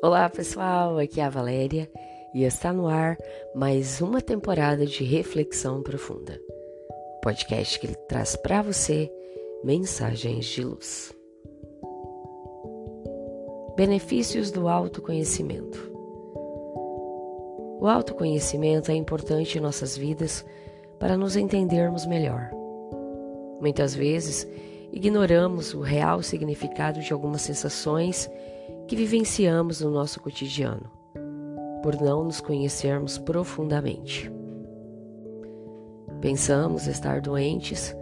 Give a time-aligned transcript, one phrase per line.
[0.00, 1.90] Olá pessoal, aqui é a Valéria
[2.32, 3.18] e está no ar
[3.52, 6.40] mais uma temporada de Reflexão Profunda,
[7.20, 9.10] podcast que traz para você
[9.64, 11.12] mensagens de luz.
[13.76, 15.90] Benefícios do autoconhecimento.
[17.80, 20.46] O autoconhecimento é importante em nossas vidas
[21.00, 22.52] para nos entendermos melhor.
[23.60, 24.46] Muitas vezes,
[24.92, 28.30] ignoramos o real significado de algumas sensações
[28.88, 30.90] que vivenciamos no nosso cotidiano,
[31.82, 34.32] por não nos conhecermos profundamente.
[36.22, 37.94] Pensamos estar doentes,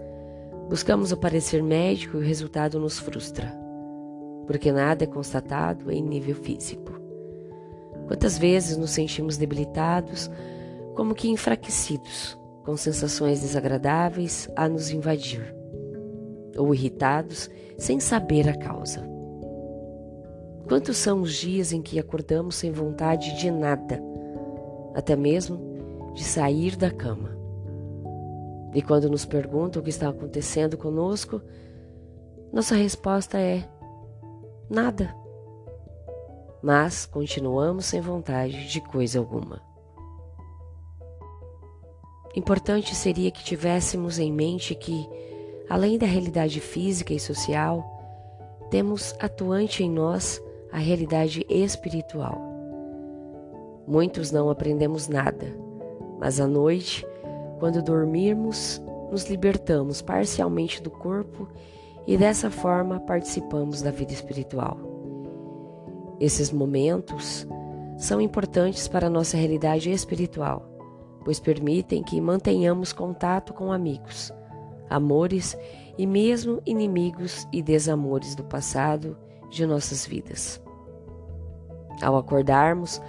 [0.69, 3.53] buscamos o parecer médico e o resultado nos frustra,
[4.47, 6.93] porque nada é constatado em nível físico.
[8.07, 10.31] Quantas vezes nos sentimos debilitados,
[10.95, 15.53] como que enfraquecidos, com sensações desagradáveis a nos invadir,
[16.57, 19.16] ou irritados sem saber a causa.
[20.67, 24.03] Quantos são os dias em que acordamos sem vontade de nada,
[24.95, 27.37] até mesmo de sair da cama?
[28.75, 31.41] E quando nos perguntam o que está acontecendo conosco,
[32.53, 33.69] nossa resposta é:
[34.69, 35.15] nada.
[36.61, 39.63] Mas continuamos sem vontade de coisa alguma.
[42.35, 45.09] Importante seria que tivéssemos em mente que,
[45.71, 47.85] além da realidade física e social,
[48.69, 50.43] temos atuante em nós
[50.77, 52.39] a realidade espiritual.
[53.89, 55.59] Muitos não aprendemos nada,
[56.21, 57.03] mas à noite,
[57.59, 61.49] quando dormirmos, nos libertamos parcialmente do corpo
[62.07, 64.77] e dessa forma participamos da vida espiritual.
[66.21, 67.47] Esses momentos
[67.97, 70.71] são importantes para a nossa realidade espiritual,
[71.25, 74.31] pois permitem que mantenhamos contato com amigos,
[74.91, 75.57] amores
[75.97, 79.17] e mesmo inimigos e desamores do passado
[79.51, 80.66] de nossas vidas.
[82.03, 83.01] Ao acordarmos,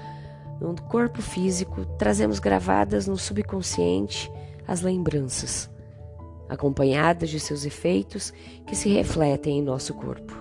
[0.59, 4.31] no corpo físico, trazemos gravadas no subconsciente
[4.68, 5.70] as lembranças,
[6.50, 8.34] acompanhadas de seus efeitos
[8.66, 10.34] que se refletem em nosso corpo.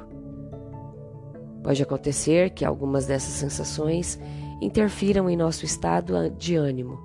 [1.62, 4.18] Pode acontecer que algumas dessas sensações
[4.60, 6.98] interfiram em nosso estado de ânimo,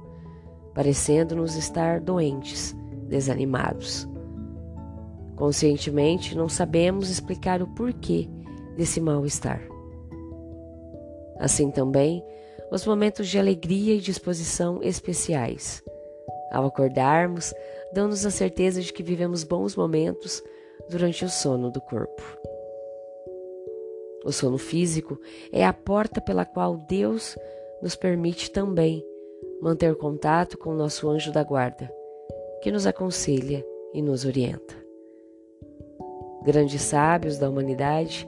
[0.73, 2.75] parecendo-nos estar doentes,
[3.07, 4.07] desanimados.
[5.35, 8.29] Conscientemente, não sabemos explicar o porquê
[8.77, 9.70] desse mal-estar.
[11.41, 12.23] Assim também,
[12.71, 15.83] os momentos de alegria e disposição especiais.
[16.51, 17.51] Ao acordarmos,
[17.91, 20.43] dão-nos a certeza de que vivemos bons momentos
[20.87, 22.21] durante o sono do corpo.
[24.23, 25.19] O sono físico
[25.51, 27.35] é a porta pela qual Deus
[27.81, 29.03] nos permite também
[29.59, 31.91] manter contato com o nosso anjo da guarda,
[32.61, 33.65] que nos aconselha
[33.95, 34.75] e nos orienta.
[36.43, 38.27] Grandes sábios da humanidade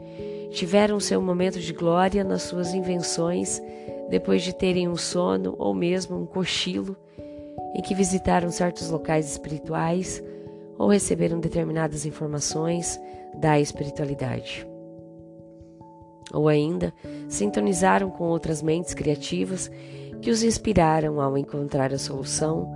[0.54, 3.62] tiveram seu momento de glória nas suas invenções
[4.10, 6.96] depois de terem um sono ou mesmo um cochilo
[7.76, 10.24] em que visitaram certos locais espirituais
[10.78, 13.00] ou receberam determinadas informações
[13.36, 14.68] da espiritualidade.
[16.32, 16.94] Ou ainda
[17.28, 19.72] sintonizaram com outras mentes criativas
[20.22, 22.72] que os inspiraram ao encontrar a solução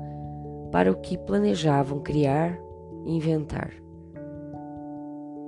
[0.71, 2.57] para o que planejavam criar
[3.05, 3.86] e inventar.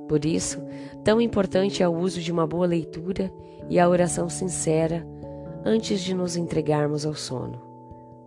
[0.09, 0.59] Por isso,
[1.03, 3.31] tão importante é o uso de uma boa leitura
[3.69, 5.05] e a oração sincera
[5.63, 7.61] antes de nos entregarmos ao sono,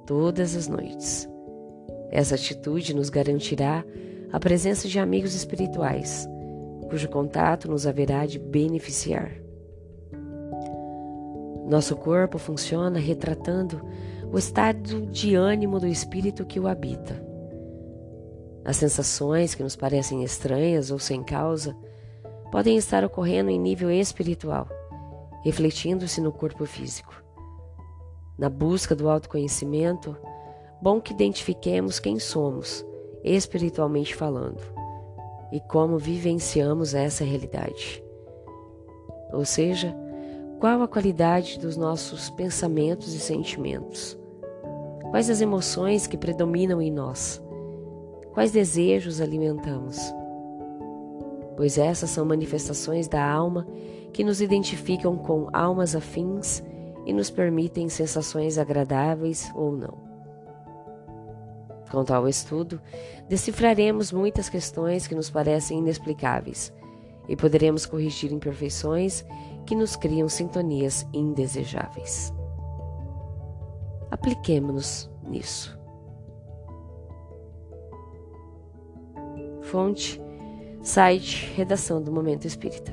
[0.06, 1.28] todas as noites.
[2.08, 3.84] Essa atitude nos garantirá
[4.32, 6.28] a presença de amigos espirituais,
[6.88, 9.32] cujo contato nos haverá de beneficiar.
[11.66, 13.82] Nosso corpo funciona retratando
[14.30, 17.31] o estado de ânimo do espírito que o habita.
[18.64, 21.76] As sensações que nos parecem estranhas ou sem causa
[22.50, 24.68] podem estar ocorrendo em nível espiritual,
[25.42, 27.22] refletindo-se no corpo físico.
[28.38, 30.16] Na busca do autoconhecimento,
[30.80, 32.84] bom que identifiquemos quem somos,
[33.24, 34.62] espiritualmente falando,
[35.50, 38.02] e como vivenciamos essa realidade.
[39.32, 39.94] Ou seja,
[40.60, 44.16] qual a qualidade dos nossos pensamentos e sentimentos?
[45.10, 47.41] Quais as emoções que predominam em nós?
[48.32, 49.98] Quais desejos alimentamos?
[51.56, 53.66] Pois essas são manifestações da alma
[54.12, 56.62] que nos identificam com almas afins
[57.04, 60.12] e nos permitem sensações agradáveis ou não.
[61.90, 62.80] Quanto ao estudo,
[63.28, 66.72] decifraremos muitas questões que nos parecem inexplicáveis
[67.28, 69.26] e poderemos corrigir imperfeições
[69.66, 72.32] que nos criam sintonias indesejáveis.
[74.10, 75.81] Apliquemo-nos nisso.
[79.72, 80.20] Fonte,
[80.82, 82.92] site, redação do Momento Espírita.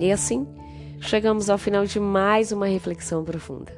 [0.00, 0.48] E assim,
[0.98, 3.70] chegamos ao final de mais uma reflexão profunda.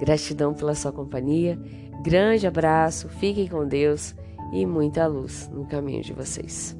[0.00, 1.58] Gratidão pela sua companhia,
[2.02, 4.14] grande abraço, fiquem com Deus
[4.54, 6.74] e muita luz no caminho de vocês.